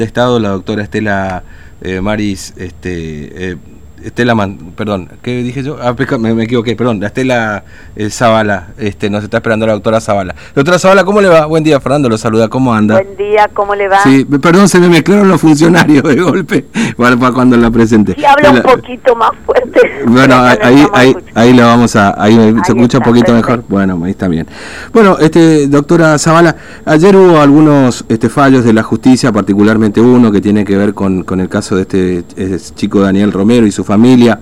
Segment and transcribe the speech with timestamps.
[0.00, 1.42] Estado, la doctora Estela
[1.80, 3.56] eh, Maris, este, eh,
[4.02, 4.34] Estela,
[4.76, 5.78] perdón, ¿qué dije yo?
[5.80, 7.64] Ah, me, me equivoqué, perdón, la Estela
[7.96, 10.34] eh, Zavala, este, nos está esperando la doctora Zavala.
[10.54, 11.46] Doctora Zavala, ¿cómo le va?
[11.46, 12.94] Buen día, Fernando, lo saluda, ¿cómo anda?
[12.94, 14.02] Buen día, ¿cómo le va?
[14.02, 16.66] Sí, perdón, se me mezclaron los funcionarios de golpe,
[16.96, 18.14] bueno, para cuando la presente.
[18.14, 19.80] Sí, habla un poquito más fuerte.
[20.06, 22.34] Bueno, ahí, ahí, ahí, la vamos a, ahí,
[22.64, 24.46] se escucha un poquito mejor, bueno, ahí está bien.
[24.92, 30.40] Bueno, este, doctora Zavala, ayer hubo algunos este, fallos de la justicia, particularmente uno que
[30.40, 33.84] tiene que ver con, con el caso de este, este chico Daniel Romero y su
[33.88, 34.38] familia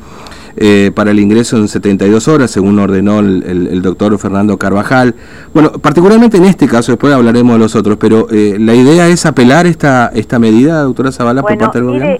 [0.58, 5.14] eh, para el ingreso en 72 horas, según ordenó el, doctor Fernando Carvajal.
[5.52, 9.26] Bueno, particularmente en este caso, después hablaremos de los otros, pero eh, la idea es
[9.26, 12.16] apelar esta, esta medida, doctora Zavala, por parte del gobierno.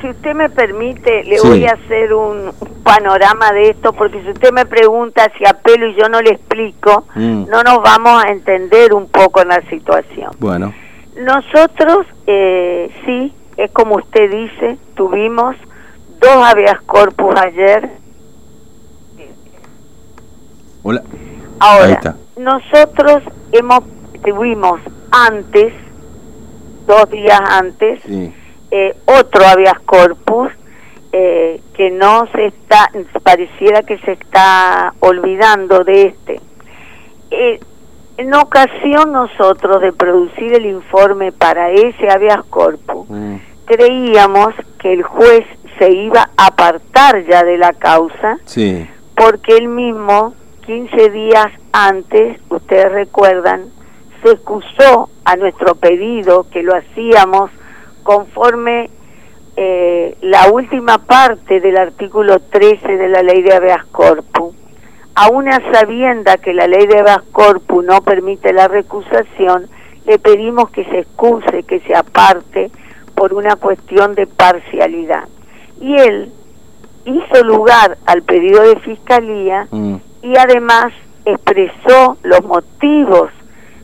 [0.00, 2.52] Si usted me permite, le voy a hacer un
[2.82, 7.04] panorama de esto, porque si usted me pregunta si apelo y yo no le explico,
[7.14, 7.44] mm.
[7.50, 10.30] no nos vamos a entender un poco en la situación.
[10.38, 10.72] Bueno.
[11.18, 15.56] Nosotros, eh, sí, es como usted dice, tuvimos
[16.20, 17.90] dos habeas corpus ayer.
[20.82, 21.02] Hola.
[21.58, 23.22] Ahora, nosotros
[23.52, 23.84] hemos
[24.22, 24.80] tuvimos
[25.10, 25.72] antes,
[26.86, 28.00] dos días antes,
[28.70, 30.50] eh, otro habeas corpus
[31.12, 32.90] eh, que no se está,
[33.22, 36.40] pareciera que se está olvidando de este.
[37.30, 37.60] Eh,
[38.16, 43.36] en ocasión nosotros de producir el informe para ese habeas corpus, mm.
[43.64, 45.44] creíamos que el juez
[45.80, 48.86] se iba a apartar ya de la causa, sí.
[49.16, 50.34] porque él mismo,
[50.66, 53.64] 15 días antes, ustedes recuerdan,
[54.22, 57.50] se excusó a nuestro pedido que lo hacíamos
[58.02, 58.90] conforme
[59.56, 64.54] eh, la última parte del artículo 13 de la ley de habeas corpus.
[65.14, 69.66] A una sabienda que la ley de habeas corpus no permite la recusación,
[70.04, 72.70] le pedimos que se excuse, que se aparte
[73.14, 75.24] por una cuestión de parcialidad
[75.80, 76.32] y él
[77.04, 79.96] hizo lugar al pedido de fiscalía mm.
[80.22, 80.92] y además
[81.24, 83.30] expresó los motivos.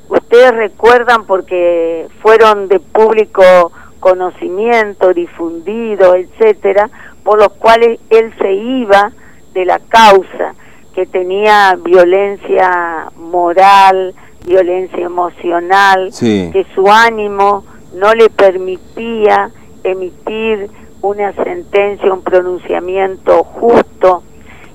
[0.09, 6.91] Ustedes recuerdan porque fueron de público conocimiento, difundido, etcétera,
[7.25, 9.11] por los cuales él se iba
[9.53, 10.55] de la causa,
[10.95, 14.15] que tenía violencia moral,
[14.47, 17.65] violencia emocional, que su ánimo
[17.95, 19.51] no le permitía
[19.83, 20.71] emitir
[21.07, 24.23] una sentencia, un pronunciamiento justo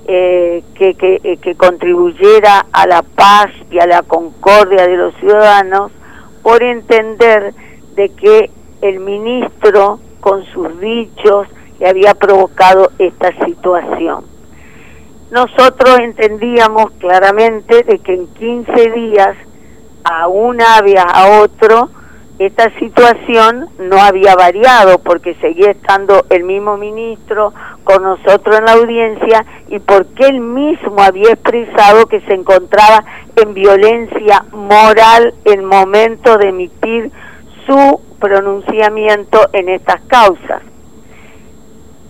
[0.05, 5.91] eh, eh, que contribuyera a la paz y a la concordia de los ciudadanos
[6.41, 7.53] por entender
[7.95, 8.49] de que
[8.81, 11.47] el ministro con sus dichos
[11.79, 14.25] le había provocado esta situación.
[15.31, 19.37] Nosotros entendíamos claramente de que en 15 días
[20.03, 21.89] a una había a otro
[22.45, 27.53] esta situación no había variado porque seguía estando el mismo ministro
[27.83, 33.53] con nosotros en la audiencia y porque él mismo había expresado que se encontraba en
[33.53, 37.11] violencia moral en momento de emitir
[37.67, 40.63] su pronunciamiento en estas causas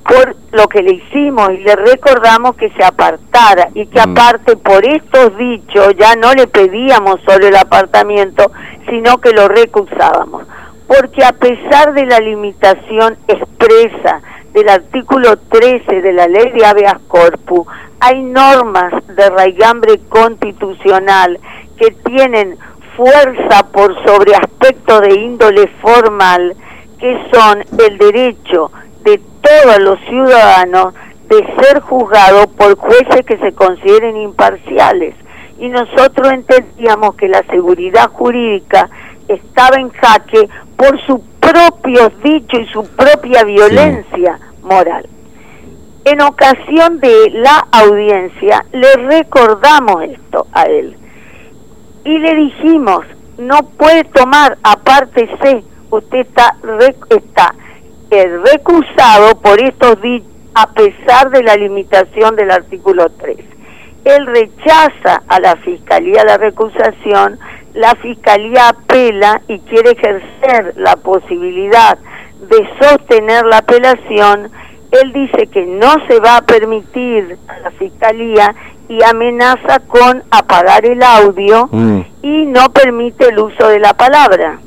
[0.03, 4.09] por lo que le hicimos y le recordamos que se apartara y que mm.
[4.11, 8.51] aparte por estos dichos ya no le pedíamos solo el apartamiento,
[8.89, 10.45] sino que lo recusábamos.
[10.87, 14.21] Porque a pesar de la limitación expresa
[14.53, 17.65] del artículo 13 de la ley de habeas corpus,
[17.99, 21.39] hay normas de raigambre constitucional
[21.77, 22.57] que tienen
[22.97, 26.55] fuerza por sobre aspectos de índole formal,
[26.99, 28.71] que son el derecho
[29.03, 30.93] de todos los ciudadanos
[31.27, 35.15] de ser juzgados por jueces que se consideren imparciales.
[35.59, 38.89] Y nosotros entendíamos que la seguridad jurídica
[39.27, 45.07] estaba en jaque por sus propios dichos y su propia violencia moral.
[46.03, 50.97] En ocasión de la audiencia le recordamos esto a él
[52.03, 53.05] y le dijimos,
[53.37, 56.55] no puede tomar aparte C, usted está,
[57.09, 57.53] está
[58.11, 63.37] recusado por estos dichos a pesar de la limitación del artículo 3.
[64.03, 67.39] Él rechaza a la Fiscalía la recusación,
[67.73, 71.97] la Fiscalía apela y quiere ejercer la posibilidad
[72.49, 74.51] de sostener la apelación.
[74.91, 78.53] Él dice que no se va a permitir a la Fiscalía
[78.89, 82.01] y amenaza con apagar el audio mm.
[82.23, 84.59] y no permite el uso de la palabra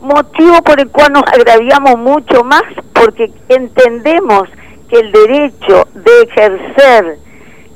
[0.00, 2.62] motivo por el cual nos agraviamos mucho más
[2.92, 4.48] porque entendemos
[4.88, 7.18] que el derecho de ejercer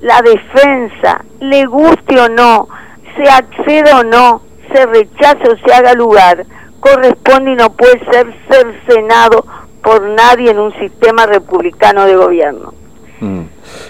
[0.00, 2.68] la defensa, le guste o no,
[3.16, 4.42] se acceda o no,
[4.72, 6.44] se rechace o se haga lugar,
[6.80, 9.46] corresponde y no puede ser cercenado
[9.82, 12.74] por nadie en un sistema republicano de gobierno.
[13.20, 13.42] Mm.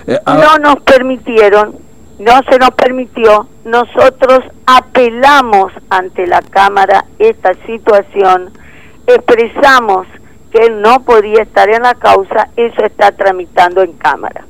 [0.06, 1.76] Eh, no nos permitieron,
[2.18, 8.50] no se nos permitió, nosotros apelamos ante la Cámara esta situación,
[9.06, 10.06] expresamos
[10.52, 14.46] que él no podía estar en la causa, eso está tramitando en Cámara.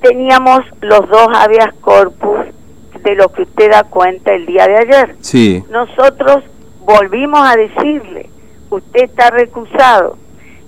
[0.00, 2.46] Teníamos los dos habeas corpus
[3.02, 5.16] de lo que usted da cuenta el día de ayer.
[5.20, 5.64] Sí.
[5.70, 6.44] Nosotros
[6.84, 8.28] volvimos a decirle,
[8.70, 10.18] usted está recusado,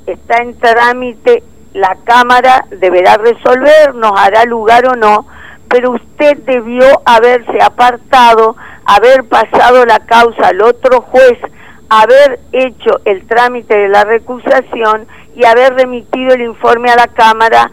[0.06, 1.42] está en trámite,
[1.78, 5.26] la Cámara deberá resolver, nos hará lugar o no,
[5.69, 11.38] pero usted debió haberse apartado, haber pasado la causa al otro juez,
[11.88, 17.70] haber hecho el trámite de la recusación y haber remitido el informe a la Cámara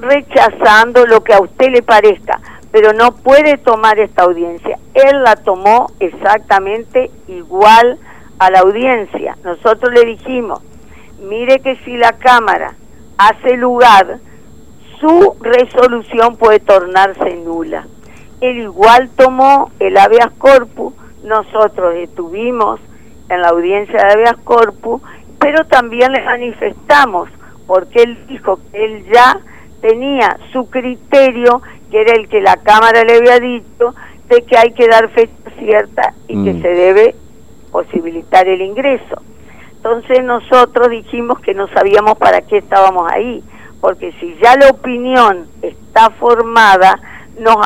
[0.00, 2.40] rechazando lo que a usted le parezca
[2.70, 4.78] pero no puede tomar esta audiencia.
[4.94, 7.98] Él la tomó exactamente igual
[8.38, 10.60] a la audiencia.Nosotros le dijimos,
[11.20, 12.74] mire que si la Cámara
[13.18, 14.18] hace lugar,
[15.00, 17.86] su resolución puede tornarse nula.
[18.40, 20.94] Él igual tomó el habeas corpus,
[21.24, 22.80] nosotros estuvimos
[23.28, 25.02] en la audiencia de habeas corpus,
[25.38, 27.28] pero también le manifestamos,
[27.66, 29.38] porque él dijo que él ya
[29.80, 33.94] tenía su criterio que era el que la Cámara le había dicho,
[34.28, 36.62] de que hay que dar fecha cierta y que mm.
[36.62, 37.14] se debe
[37.72, 39.22] posibilitar el ingreso.
[39.78, 43.42] Entonces nosotros dijimos que no sabíamos para qué estábamos ahí,
[43.80, 47.00] porque si ya la opinión está formada,
[47.38, 47.56] nos,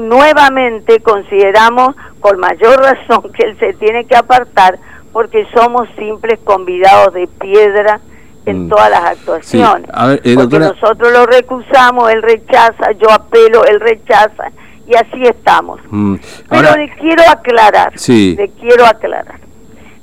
[0.00, 4.78] nuevamente consideramos con mayor razón que él se tiene que apartar
[5.12, 8.00] porque somos simples convidados de piedra
[8.46, 8.68] en mm.
[8.68, 9.90] todas las actuaciones.
[10.24, 14.50] Eh, porque nosotros lo recusamos, él rechaza, yo apelo, él rechaza,
[14.86, 15.80] y así estamos.
[15.90, 16.16] Mm.
[16.48, 19.40] Pero le quiero aclarar, le quiero aclarar,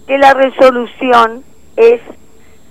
[0.08, 1.44] que la resolución
[1.76, 2.02] es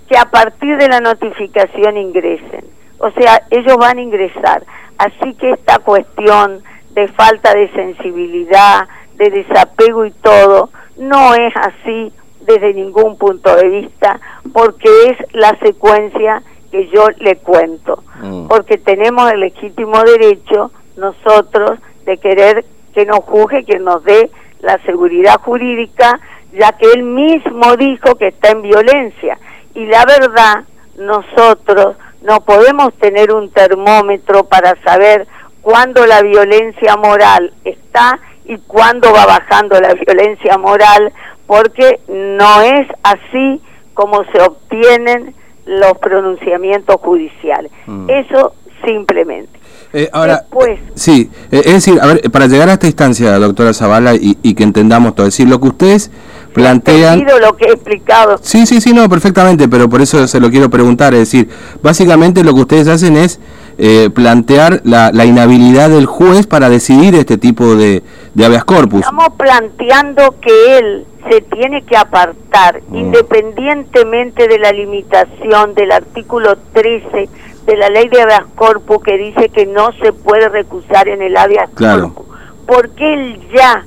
[0.09, 2.65] que a partir de la notificación ingresen.
[2.99, 4.63] O sea, ellos van a ingresar.
[4.97, 12.11] Así que esta cuestión de falta de sensibilidad, de desapego y todo, no es así
[12.41, 14.19] desde ningún punto de vista,
[14.53, 16.41] porque es la secuencia
[16.71, 18.47] que yo le cuento, mm.
[18.47, 24.31] porque tenemos el legítimo derecho nosotros de querer que nos juzgue, que nos dé
[24.61, 26.19] la seguridad jurídica,
[26.53, 29.37] ya que él mismo dijo que está en violencia.
[29.73, 30.63] Y la verdad,
[30.97, 35.27] nosotros no podemos tener un termómetro para saber
[35.61, 41.11] cuándo la violencia moral está y cuándo va bajando la violencia moral,
[41.45, 43.61] porque no es así
[43.93, 45.35] como se obtienen
[45.65, 47.71] los pronunciamientos judiciales.
[47.85, 48.09] Mm.
[48.09, 48.53] Eso
[48.85, 49.59] simplemente.
[49.93, 53.73] Eh, ahora, Después, sí, eh, es decir, a ver, para llegar a esta instancia, doctora
[53.73, 56.11] Zavala, y, que entendamos todo, es decir, lo que ustedes
[56.53, 57.25] plantean...
[57.39, 58.37] lo que he explicado.
[58.41, 61.49] Sí, sí, sí, no, perfectamente, pero por eso se lo quiero preguntar, es decir,
[61.81, 63.39] básicamente lo que ustedes hacen es
[63.77, 68.01] eh, plantear la, la, inhabilidad del juez para decidir este tipo de,
[68.33, 69.01] de habeas corpus.
[69.01, 72.95] Estamos planteando que él se tiene que apartar, mm.
[72.95, 77.29] independientemente de la limitación del artículo 13
[77.67, 81.37] de la ley de habeas corpus que dice que no se puede recusar en el
[81.37, 82.25] habeas corpus,
[82.65, 83.85] porque él ya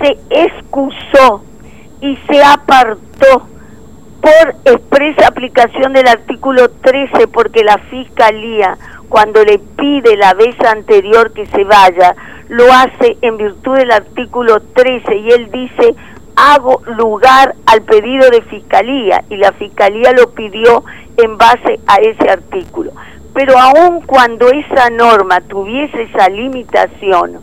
[0.00, 1.42] se excusó
[2.00, 3.46] y se apartó
[4.20, 8.76] por expresa aplicación del artículo 13 porque la fiscalía
[9.08, 12.16] cuando le pide la vez anterior que se vaya,
[12.48, 15.94] lo hace en virtud del artículo 13 y él dice,
[16.36, 20.84] hago lugar al pedido de fiscalía y la fiscalía lo pidió
[21.16, 22.92] en base a ese artículo.
[23.32, 27.40] Pero aun cuando esa norma tuviese esa limitación,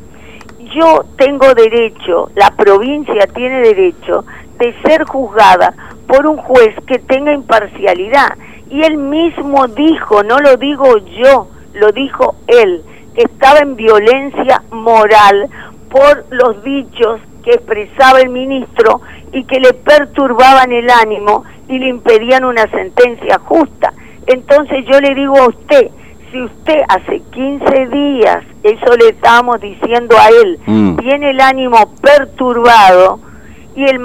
[0.74, 4.24] yo tengo derecho, la provincia tiene derecho
[4.58, 5.74] de ser juzgada
[6.08, 8.38] por un juez que tenga imparcialidad.
[8.70, 12.84] Y él mismo dijo, no lo digo yo, lo dijo él,
[13.16, 15.50] que estaba en violencia moral
[15.90, 21.88] por los dichos que expresaba el ministro y que le perturbaban el ánimo y le
[21.90, 23.94] impedían una sentencia justa.
[24.28, 25.90] Entonces yo le digo a usted,
[26.32, 30.98] si usted hace 15 días, eso le estamos diciendo a él, mm.
[30.98, 33.20] tiene el ánimo perturbado
[33.76, 34.02] y el,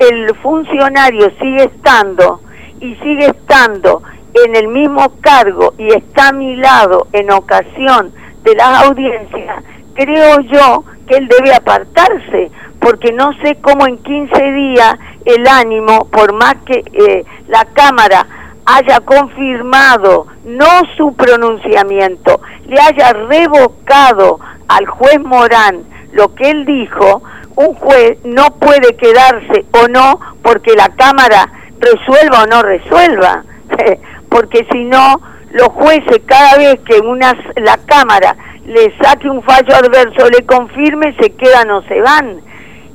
[0.00, 2.40] el funcionario sigue estando
[2.80, 4.02] y sigue estando
[4.44, 8.12] en el mismo cargo y está a mi lado en ocasión
[8.42, 9.62] de las audiencias,
[9.94, 12.50] creo yo que él debe apartarse,
[12.82, 18.26] porque no sé cómo en 15 días el ánimo, por más que eh, la Cámara
[18.66, 27.22] haya confirmado no su pronunciamiento, le haya revocado al juez Morán lo que él dijo,
[27.54, 31.48] un juez no puede quedarse o no porque la Cámara
[31.78, 33.44] resuelva o no resuelva,
[34.28, 35.20] porque si no,
[35.52, 38.36] los jueces cada vez que una, la Cámara
[38.66, 42.51] le saque un fallo adverso, le confirme, se quedan o se van.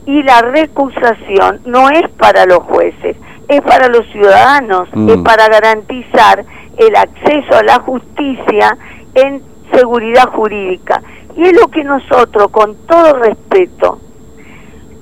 [0.07, 3.15] Y la recusación no es para los jueces,
[3.47, 5.23] es para los ciudadanos, es mm.
[5.23, 6.43] para garantizar
[6.77, 8.77] el acceso a la justicia
[9.13, 11.01] en seguridad jurídica.
[11.35, 13.99] Y es lo que nosotros, con todo respeto,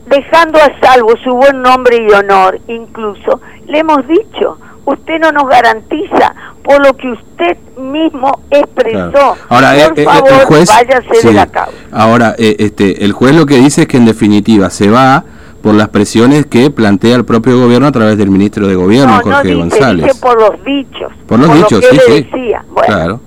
[0.07, 5.47] dejando a salvo su buen nombre y honor, incluso, le hemos dicho, usted no nos
[5.47, 9.35] garantiza por lo que usted mismo expresó.
[9.49, 11.71] Ahora, por eh, eh, favor, el juez, váyase de la causa.
[11.91, 15.23] Ahora, eh, este, el juez lo que dice es que en definitiva se va
[15.61, 19.29] por las presiones que plantea el propio gobierno a través del ministro de Gobierno, Jorge
[19.29, 20.05] no dice, González.
[20.05, 21.11] Dice por los dichos.
[21.27, 22.23] Por los dichos, sí, sí.
[22.23, 22.63] Decía.
[22.69, 23.21] Bueno, claro,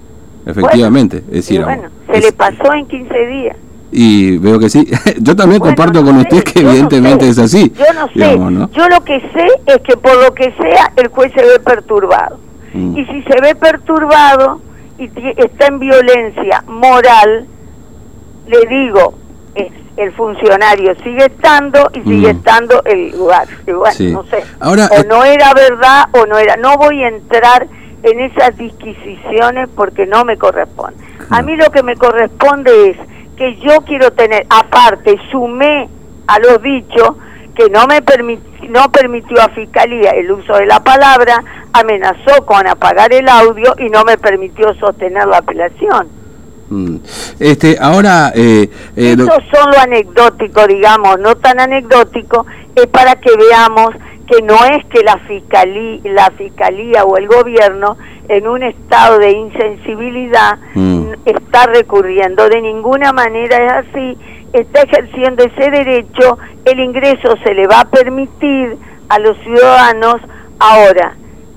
[0.47, 1.17] efectivamente.
[1.17, 3.57] es decir, bueno, se le pasó en 15 días.
[3.91, 4.87] Y veo que sí.
[5.21, 7.73] Yo también comparto con usted que evidentemente es así.
[7.75, 8.73] Yo no sé.
[8.73, 12.39] Yo lo que sé es que por lo que sea el juez se ve perturbado.
[12.75, 12.97] Mm.
[12.97, 14.61] Y si se ve perturbado
[14.99, 15.05] y
[15.37, 17.47] está en violencia moral,
[18.47, 19.15] le digo,
[19.55, 22.37] es el funcionario sigue estando y sigue mm.
[22.37, 23.49] estando el lugar.
[23.67, 24.45] bueno, no sé.
[24.61, 26.57] Ahora, o no era verdad o no era.
[26.57, 27.67] No voy a entrar
[28.05, 31.03] en esas disquisiciones porque no me corresponde.
[31.31, 32.97] A mí lo que me corresponde es
[33.39, 35.89] que yo quiero tener, aparte, sumé
[36.27, 37.13] a los dichos
[37.55, 38.03] que no me
[38.69, 41.43] no permitió a Fiscalía el uso de la palabra,
[41.73, 46.09] amenazó con apagar el audio y no me permitió sostener la apelación.
[46.69, 46.97] Mm.
[47.41, 48.33] Este, ahora...
[48.35, 53.95] Eh, eh, Eso son lo anecdótico, digamos, no tan anecdótico, es para que veamos
[54.27, 57.97] que no es que la fiscalía, la fiscalía o el gobierno
[58.29, 60.98] en un estado de insensibilidad mm.
[61.25, 62.49] Está recurriendo.
[62.49, 64.19] De ninguna manera es así.
[64.53, 66.39] Está ejerciendo ese derecho.
[66.65, 68.77] El ingreso se le va a permitir
[69.09, 70.17] a los ciudadanos.
[70.59, 71.15] Ahora,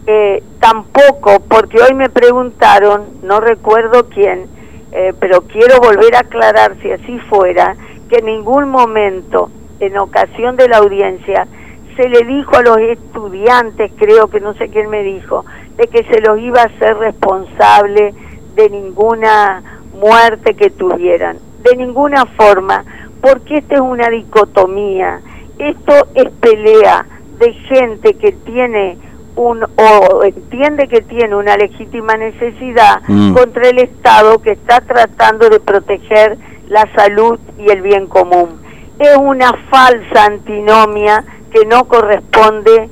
[0.07, 4.47] eh, tampoco, porque hoy me preguntaron, no recuerdo quién,
[4.91, 7.75] eh, pero quiero volver a aclarar si así fuera,
[8.09, 11.47] que en ningún momento, en ocasión de la audiencia,
[11.95, 15.45] se le dijo a los estudiantes, creo que no sé quién me dijo,
[15.77, 18.13] de que se los iba a hacer responsable
[18.55, 19.63] de ninguna
[19.99, 22.83] muerte que tuvieran, de ninguna forma,
[23.21, 25.21] porque esta es una dicotomía,
[25.57, 27.05] esto es pelea
[27.39, 28.97] de gente que tiene
[29.35, 33.33] un o entiende que tiene una legítima necesidad mm.
[33.33, 38.61] contra el Estado que está tratando de proteger la salud y el bien común.
[38.99, 42.89] Es una falsa antinomia que no corresponde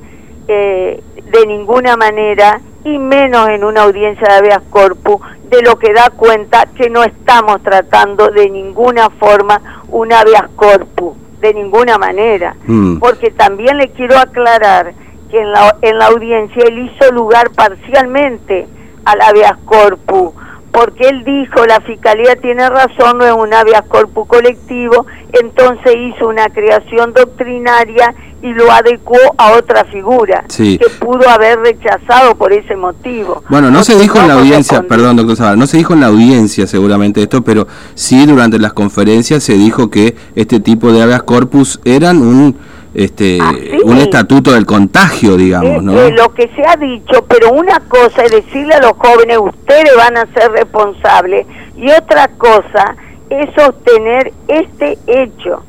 [0.48, 1.02] eh,
[1.32, 6.10] de ninguna manera y menos en una audiencia de habeas corpus de lo que da
[6.10, 12.54] cuenta que no estamos tratando de ninguna forma un habeas corpus, de ninguna manera.
[12.66, 12.98] Mm.
[12.98, 14.94] Porque también le quiero aclarar
[15.30, 18.66] que en la, en la audiencia él hizo lugar parcialmente
[19.04, 20.32] al habeas corpus,
[20.72, 26.28] porque él dijo la fiscalía tiene razón, no es un habeas corpus colectivo, entonces hizo
[26.28, 32.74] una creación doctrinaria y lo adecuó a otra figura que pudo haber rechazado por ese
[32.74, 33.42] motivo.
[33.48, 36.06] Bueno, no se dijo en la audiencia, perdón, doctor Zavala, no se dijo en la
[36.06, 41.22] audiencia seguramente esto, pero sí durante las conferencias se dijo que este tipo de habeas
[41.22, 42.56] corpus eran un
[42.94, 43.38] este
[43.84, 46.10] un estatuto del contagio, digamos, ¿no?
[46.10, 50.16] lo que se ha dicho, pero una cosa es decirle a los jóvenes, ustedes van
[50.16, 52.96] a ser responsables, y otra cosa
[53.28, 55.62] es sostener este hecho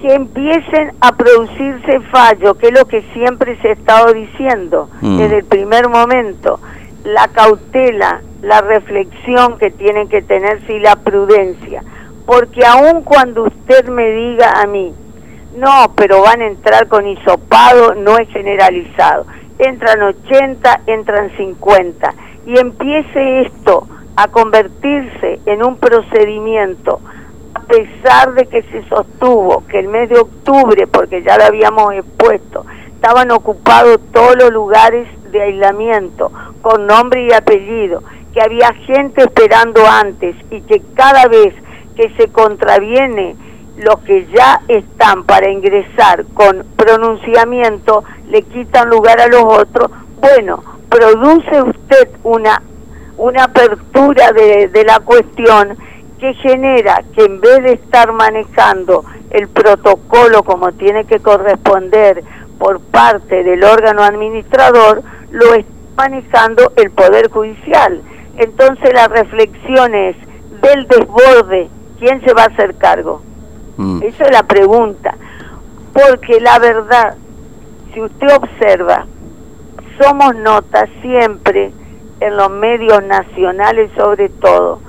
[0.00, 5.18] que empiecen a producirse fallos, que es lo que siempre se ha estado diciendo mm.
[5.18, 6.60] desde el primer momento,
[7.04, 11.82] la cautela, la reflexión que tienen que tener y la prudencia,
[12.26, 14.92] porque aun cuando usted me diga a mí,
[15.56, 19.26] no, pero van a entrar con hisopado, no es generalizado,
[19.58, 22.14] entran 80, entran 50,
[22.46, 27.00] y empiece esto a convertirse en un procedimiento
[27.54, 31.94] a pesar de que se sostuvo que el mes de octubre, porque ya lo habíamos
[31.94, 38.02] expuesto, estaban ocupados todos los lugares de aislamiento con nombre y apellido,
[38.34, 41.54] que había gente esperando antes y que cada vez
[41.96, 43.36] que se contraviene
[43.76, 49.90] los que ya están para ingresar con pronunciamiento le quitan lugar a los otros,
[50.20, 52.62] bueno, produce usted una,
[53.18, 55.76] una apertura de, de la cuestión
[56.18, 62.24] que genera que en vez de estar manejando el protocolo como tiene que corresponder
[62.58, 68.02] por parte del órgano administrador, lo está manejando el Poder Judicial.
[68.36, 70.16] Entonces la reflexión es
[70.60, 71.68] del desborde,
[71.98, 73.22] ¿quién se va a hacer cargo?
[73.76, 74.02] Mm.
[74.02, 75.14] Esa es la pregunta.
[75.92, 77.16] Porque la verdad,
[77.92, 79.06] si usted observa,
[80.00, 81.72] somos notas siempre
[82.20, 84.80] en los medios nacionales sobre todo,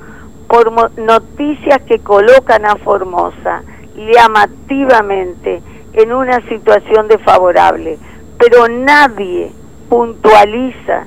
[0.48, 3.64] por noticias que colocan a Formosa
[3.96, 5.62] llamativamente
[5.94, 7.98] en una situación desfavorable,
[8.38, 9.52] pero nadie
[9.90, 11.06] puntualiza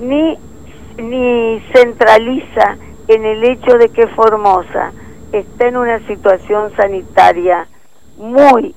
[0.00, 0.38] ni,
[0.98, 2.76] ni centraliza
[3.08, 4.92] en el hecho de que Formosa
[5.32, 7.66] está en una situación sanitaria
[8.16, 8.74] muy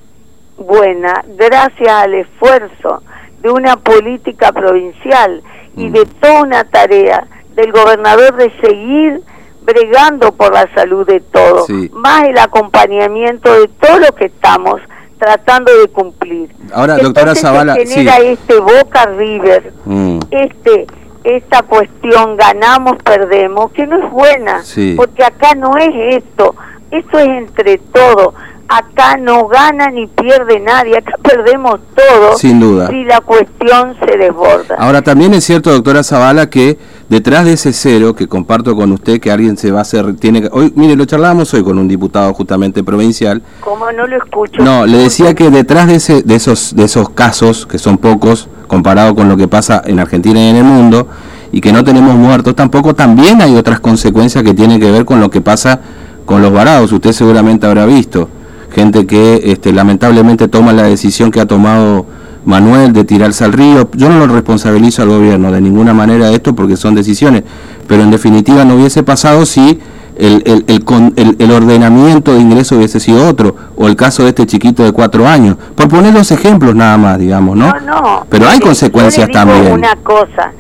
[0.58, 3.02] buena gracias al esfuerzo
[3.42, 5.42] de una política provincial
[5.76, 9.22] y de toda una tarea del gobernador de seguir
[9.64, 14.82] bregando por la salud de todos, más el acompañamiento de todo lo que estamos
[15.18, 16.50] tratando de cumplir.
[16.74, 20.20] Ahora, doctora Zavala, genera este Boca River, mm.
[20.32, 20.88] este
[21.24, 24.62] esta cuestión ganamos, perdemos, que no es buena,
[24.96, 26.56] porque acá no es esto,
[26.92, 28.34] esto es entre todos
[28.78, 32.38] acá no gana ni pierde nadie, acá perdemos todo.
[32.38, 32.88] Sin duda.
[32.88, 34.76] Si la cuestión se desborda.
[34.80, 39.20] Ahora también es cierto, doctora Zavala, que detrás de ese cero que comparto con usted
[39.20, 42.34] que alguien se va a hacer tiene hoy mire lo charlábamos hoy con un diputado
[42.34, 43.44] justamente provincial.
[43.60, 44.64] ¿Cómo no lo escucho?
[44.64, 48.50] No, le decía que detrás de ese de esos de esos casos que son pocos
[48.68, 51.08] comparado con lo que pasa en Argentina y en el mundo
[51.52, 55.20] y que no tenemos muertos tampoco también hay otras consecuencias que tienen que ver con
[55.20, 55.80] lo que pasa
[56.26, 56.92] con los varados.
[56.92, 58.30] Usted seguramente habrá visto
[58.74, 62.06] gente que este, lamentablemente toma la decisión que ha tomado
[62.46, 63.90] Manuel de tirarse al río.
[63.94, 67.44] Yo no lo responsabilizo al gobierno de ninguna manera de esto porque son decisiones,
[67.88, 69.80] pero en definitiva no hubiese pasado si
[70.18, 74.46] el, el, el, el, ordenamiento de ingreso hubiese sido otro, o el caso de este
[74.46, 77.72] chiquito de cuatro años, por poner los ejemplos nada más, digamos, ¿no?
[77.72, 78.26] No, no.
[78.30, 79.74] Pero hay consecuencias yo le digo también.
[79.74, 80.52] Una cosa,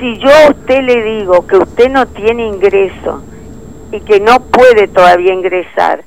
[0.00, 3.22] si yo a usted le digo que usted no tiene ingreso
[3.92, 6.04] y que no puede todavía ingresar,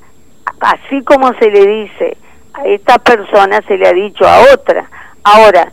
[0.59, 2.17] así como se le dice
[2.53, 4.89] a esta persona, se le ha dicho a otra.
[5.23, 5.71] Ahora,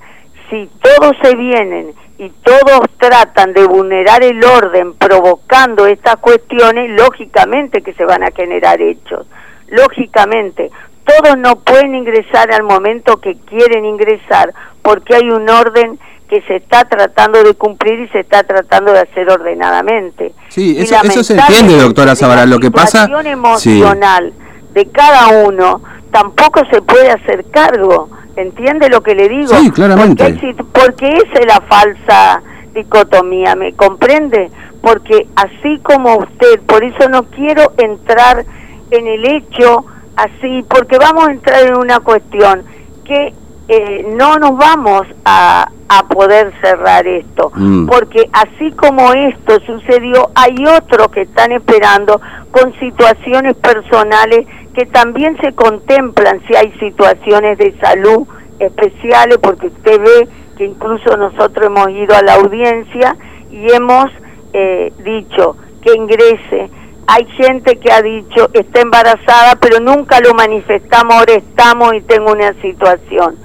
[0.50, 7.82] si todos se vienen y todos tratan de vulnerar el orden provocando estas cuestiones, lógicamente
[7.82, 9.26] que se van a generar hechos.
[9.68, 10.70] Lógicamente,
[11.04, 16.56] todos no pueden ingresar al momento que quieren ingresar porque hay un orden que se
[16.56, 20.32] está tratando de cumplir y se está tratando de hacer ordenadamente.
[20.48, 22.50] Sí, eso, eso se entiende, doctora Zabaral.
[22.50, 23.08] Lo que pasa...
[23.24, 24.32] emocional
[24.76, 25.80] de cada uno,
[26.12, 28.10] tampoco se puede hacer cargo.
[28.36, 29.54] ¿Entiende lo que le digo?
[29.54, 30.38] Sí, claramente.
[30.70, 32.42] Porque, es la falsa
[32.74, 34.50] dicotomía, ¿me comprende?
[34.82, 38.44] Porque así como usted, por eso no quiero entrar
[38.90, 42.62] en el hecho así, porque vamos a entrar en una cuestión
[43.06, 43.32] que
[43.68, 47.86] eh, no nos vamos a, a poder cerrar esto, mm.
[47.86, 55.36] porque así como esto sucedió, hay otros que están esperando con situaciones personales que también
[55.40, 58.26] se contemplan si hay situaciones de salud
[58.58, 63.16] especiales, porque usted ve que incluso nosotros hemos ido a la audiencia
[63.50, 64.10] y hemos
[64.52, 66.70] eh, dicho que ingrese.
[67.06, 72.32] Hay gente que ha dicho está embarazada, pero nunca lo manifestamos, ahora estamos y tengo
[72.32, 73.36] una situación.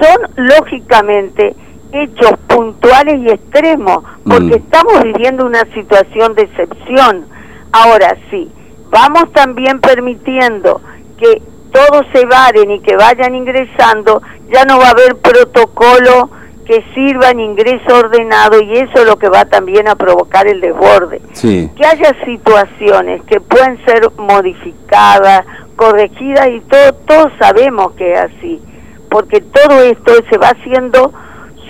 [0.00, 1.54] Son lógicamente
[1.92, 4.62] hechos puntuales y extremos, porque mm.
[4.64, 7.26] estamos viviendo una situación de excepción.
[7.72, 8.50] Ahora sí,
[8.90, 10.80] vamos también permitiendo
[11.18, 16.30] que todos se varen y que vayan ingresando, ya no va a haber protocolo
[16.66, 20.60] que sirva en ingreso ordenado y eso es lo que va también a provocar el
[20.60, 21.20] desborde.
[21.40, 28.62] Que haya situaciones que pueden ser modificadas, corregidas y todo, todos sabemos que es así,
[29.10, 31.12] porque todo esto se va haciendo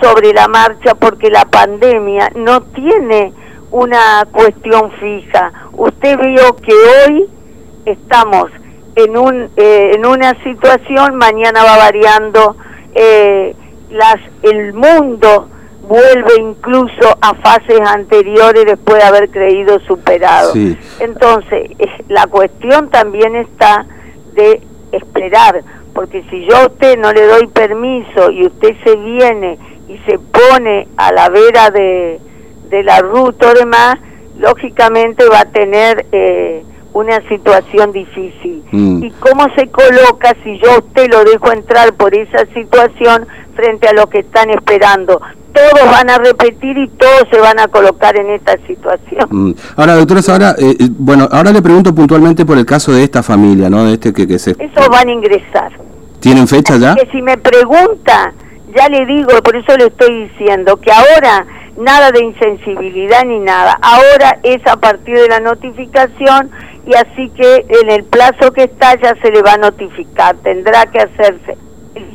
[0.01, 3.33] sobre la marcha porque la pandemia no tiene
[3.71, 5.51] una cuestión fija.
[5.73, 7.29] Usted vio que hoy
[7.85, 8.51] estamos
[8.95, 12.55] en, un, eh, en una situación, mañana va variando,
[12.93, 13.55] eh,
[13.89, 15.47] las, el mundo
[15.87, 20.53] vuelve incluso a fases anteriores después de haber creído superado.
[20.99, 21.71] Entonces,
[22.07, 23.85] la cuestión también está
[24.33, 29.57] de esperar, porque si yo a usted no le doy permiso y usted se viene
[29.87, 32.19] y se pone a la vera de,
[32.69, 33.97] de la ruta o demás,
[34.37, 38.63] lógicamente va a tener eh, una situación difícil.
[38.71, 39.03] Mm.
[39.03, 43.87] ¿Y cómo se coloca si yo a usted lo dejo entrar por esa situación frente
[43.87, 45.21] a lo que están esperando?
[45.53, 49.27] Todos van a repetir y todos se van a colocar en esta situación.
[49.29, 49.53] Mm.
[49.75, 53.21] Ahora, doctora, ahora, eh, eh, bueno, ahora le pregunto puntualmente por el caso de esta
[53.21, 53.85] familia, ¿no?
[53.85, 54.51] De este que, que se...
[54.51, 55.71] Eso van a ingresar.
[56.19, 56.95] ¿Tienen fecha ya?
[56.95, 58.33] Que si me pregunta,
[58.75, 61.45] ya le digo, por eso le estoy diciendo, que ahora
[61.77, 63.77] nada de insensibilidad ni nada.
[63.81, 66.51] Ahora es a partir de la notificación
[66.85, 70.35] y así que en el plazo que está ya se le va a notificar.
[70.37, 71.57] Tendrá que hacerse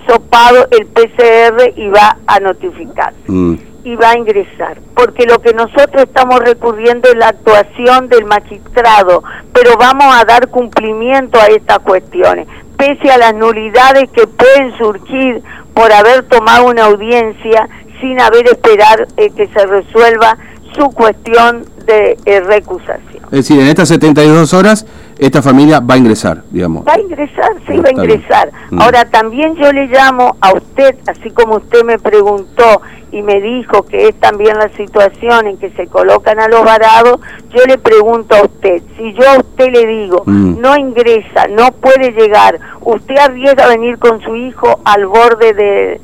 [0.06, 3.12] el sopado, el PCR y va a notificar.
[3.26, 3.54] Mm.
[3.84, 9.22] Y va a ingresar, porque lo que nosotros estamos recurriendo es la actuación del magistrado,
[9.52, 15.40] pero vamos a dar cumplimiento a estas cuestiones, pese a las nulidades que pueden surgir
[15.72, 17.68] por haber tomado una audiencia
[18.00, 20.36] sin haber esperar eh, que se resuelva
[20.74, 23.24] su cuestión de eh, recusación.
[23.24, 24.86] Es decir, en estas 72 horas
[25.18, 26.86] esta familia va a ingresar, digamos.
[26.86, 28.52] Va a ingresar, sí, va a ingresar.
[28.70, 28.82] Mm.
[28.82, 33.84] Ahora, también yo le llamo a usted, así como usted me preguntó y me dijo
[33.84, 37.20] que es también la situación en que se colocan a los varados,
[37.54, 40.60] yo le pregunto a usted, si yo a usted le digo, mm.
[40.60, 46.00] no ingresa, no puede llegar, usted arriesga a venir con su hijo al borde de,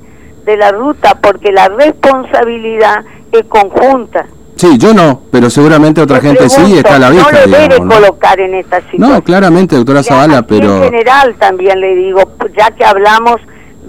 [0.46, 4.26] de la ruta porque la responsabilidad es conjunta.
[4.62, 7.32] Sí, yo no, pero seguramente otra gente sí está a la vista.
[7.32, 9.10] No lo debe colocar en esta situación.
[9.10, 10.76] No, claramente, doctora Zavala, pero...
[10.76, 12.20] En general también le digo,
[12.56, 13.40] ya que hablamos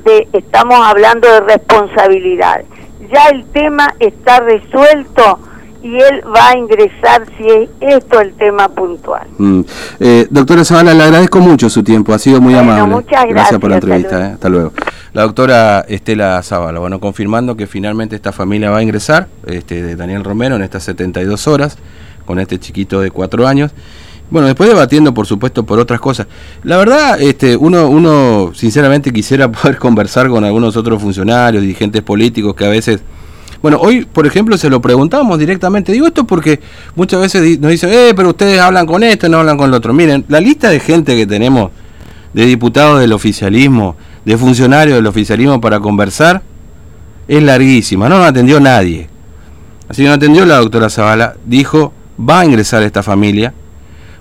[0.04, 2.64] de, estamos hablando de responsabilidad.
[3.12, 5.38] Ya el tema está resuelto
[5.84, 9.28] y él va a ingresar si es esto el tema puntual.
[9.38, 9.62] Mm.
[10.00, 12.96] Eh, doctora Zavala, le agradezco mucho su tiempo, ha sido muy amable.
[12.96, 13.34] Muchas gracias.
[13.36, 14.72] Gracias por la entrevista, hasta luego.
[15.14, 19.96] La doctora Estela Zavala, bueno, confirmando que finalmente esta familia va a ingresar, este, de
[19.96, 21.78] Daniel Romero, en estas 72 horas,
[22.26, 23.72] con este chiquito de 4 años.
[24.32, 26.26] Bueno, después debatiendo, por supuesto, por otras cosas.
[26.64, 32.56] La verdad, este, uno, uno sinceramente quisiera poder conversar con algunos otros funcionarios, dirigentes políticos
[32.56, 33.02] que a veces
[33.62, 35.94] bueno, hoy, por ejemplo, se lo preguntamos directamente.
[35.94, 36.60] Digo esto porque
[36.96, 39.94] muchas veces nos dicen, eh, pero ustedes hablan con esto, no hablan con lo otro.
[39.94, 41.72] Miren, la lista de gente que tenemos,
[42.34, 46.42] de diputados del oficialismo, de funcionarios del oficialismo para conversar,
[47.28, 48.10] es larguísima.
[48.10, 49.10] No nos atendió nadie.
[49.88, 51.36] Así que no atendió la doctora Zavala.
[51.46, 53.54] Dijo, va a ingresar esta familia.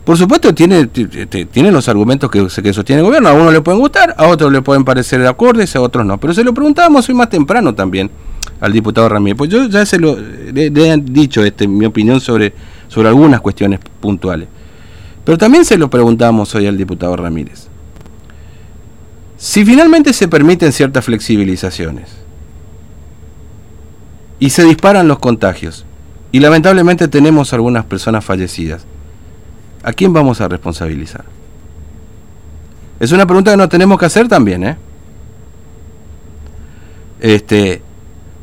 [0.04, 3.28] Por supuesto, tiene, tiene los argumentos que, que sostiene el gobierno.
[3.28, 6.18] A uno le pueden gustar, a otros le pueden parecer acordes, a otros no.
[6.18, 8.10] Pero se lo preguntábamos hoy más temprano también
[8.60, 9.38] al diputado Ramírez.
[9.38, 10.70] Pues yo ya se lo le,
[11.04, 12.52] dicho este, mi opinión sobre,
[12.88, 14.48] sobre algunas cuestiones puntuales.
[15.24, 17.68] Pero también se lo preguntamos hoy al diputado Ramírez.
[19.42, 22.11] Si finalmente se permiten ciertas flexibilizaciones
[24.38, 25.85] y se disparan los contagios
[26.31, 28.85] y lamentablemente tenemos algunas personas fallecidas,
[29.83, 31.24] ¿a quién vamos a responsabilizar?
[33.00, 34.76] Es una pregunta que nos tenemos que hacer también, ¿eh?
[37.18, 37.83] Este,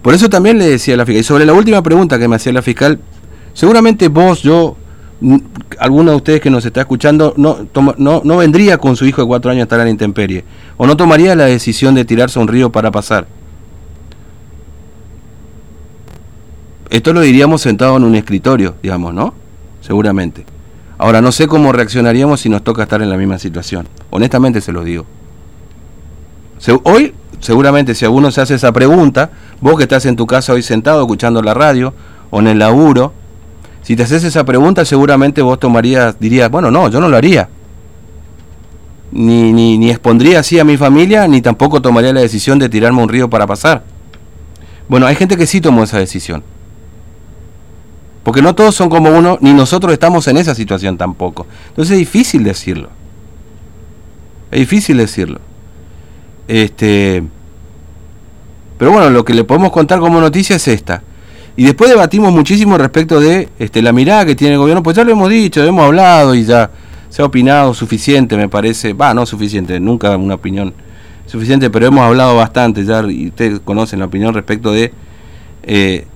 [0.02, 2.36] por eso también le decía a la fiscal, y sobre la última pregunta que me
[2.36, 3.00] hacía la fiscal,
[3.54, 4.76] seguramente vos, yo,
[5.80, 9.28] alguno de ustedes que nos está escuchando, no, no, no vendría con su hijo de
[9.28, 10.44] cuatro años a estar en la intemperie,
[10.78, 13.28] o no tomaría la decisión de tirarse a un río para pasar.
[16.90, 19.34] Esto lo diríamos sentado en un escritorio, digamos, ¿no?
[19.82, 20.46] Seguramente.
[20.98, 23.88] Ahora, no sé cómo reaccionaríamos si nos toca estar en la misma situación.
[24.10, 25.06] Honestamente se lo digo.
[26.84, 30.62] Hoy seguramente si alguno se hace esa pregunta, vos que estás en tu casa hoy
[30.62, 31.94] sentado escuchando la radio
[32.30, 33.14] o en el laburo,
[33.89, 37.49] si te haces esa pregunta seguramente vos tomarías, dirías, bueno, no, yo no lo haría.
[39.12, 43.02] Ni, ni, ni expondría así a mi familia, ni tampoco tomaría la decisión de tirarme
[43.02, 43.84] un río para pasar.
[44.88, 46.43] Bueno, hay gente que sí tomó esa decisión.
[48.21, 51.47] Porque no todos son como uno, ni nosotros estamos en esa situación tampoco.
[51.69, 52.89] Entonces es difícil decirlo.
[54.52, 55.39] Es difícil decirlo.
[56.47, 57.23] Este,
[58.78, 61.02] pero bueno, lo que le podemos contar como noticia es esta.
[61.60, 65.04] Y después debatimos muchísimo respecto de este, la mirada que tiene el gobierno, pues ya
[65.04, 66.72] lo hemos dicho, hemos hablado y ya
[67.10, 68.93] se ha opinado suficiente, me parece.
[68.93, 70.74] Va, no suficiente, nunca una opinión
[71.26, 74.93] suficiente, pero hemos hablado bastante ya, y ustedes conocen la opinión respecto de,
[75.63, 76.08] eh,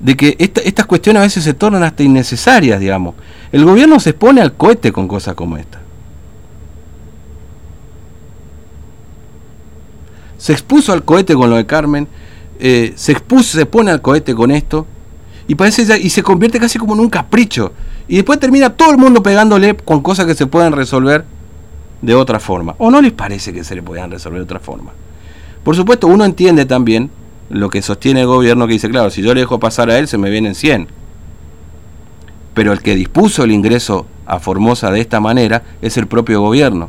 [0.00, 3.16] de que estas cuestiones a veces se tornan hasta innecesarias, digamos.
[3.52, 5.78] El gobierno se expone al cohete con cosas como esta.
[10.40, 12.08] se expuso al cohete con lo de Carmen,
[12.60, 14.86] eh, se expuso, se pone al cohete con esto,
[15.48, 17.72] y parece ya, y se convierte casi como en un capricho.
[18.06, 21.24] Y después termina todo el mundo pegándole con cosas que se pueden resolver
[22.02, 22.74] de otra forma.
[22.78, 24.92] ¿O no les parece que se le puedan resolver de otra forma?
[25.64, 27.10] Por supuesto, uno entiende también
[27.48, 30.06] lo que sostiene el gobierno que dice, claro, si yo le dejo pasar a él,
[30.06, 30.88] se me vienen 100.
[32.54, 36.88] Pero el que dispuso el ingreso a Formosa de esta manera es el propio gobierno.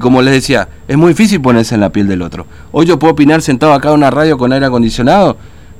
[0.00, 2.46] Como les decía, es muy difícil ponerse en la piel del otro.
[2.72, 5.36] Hoy yo puedo opinar sentado acá en una radio con aire acondicionado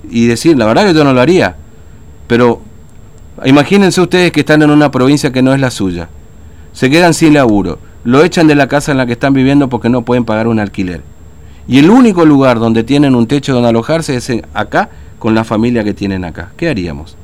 [0.08, 1.56] y decir, la verdad que yo no lo haría.
[2.28, 2.60] Pero
[3.44, 6.08] imagínense ustedes que están en una provincia que no es la suya.
[6.72, 7.78] Se quedan sin laburo.
[8.04, 10.60] Lo echan de la casa en la que están viviendo porque no pueden pagar un
[10.60, 11.02] alquiler.
[11.66, 15.84] Y el único lugar donde tienen un techo donde alojarse es acá, con la familia
[15.84, 16.50] que tienen acá.
[16.56, 17.16] ¿Qué haríamos?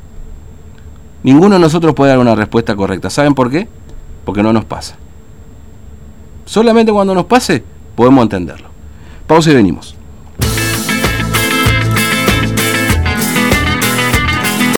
[1.22, 3.10] Ninguno de nosotros puede dar una respuesta correcta.
[3.10, 3.66] ¿Saben por qué?
[4.24, 4.96] Porque no nos pasa.
[6.46, 7.62] Solamente cuando nos pase
[7.94, 8.68] podemos entenderlo.
[9.26, 9.94] Pausa y venimos.